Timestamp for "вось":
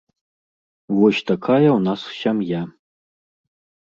0.97-1.21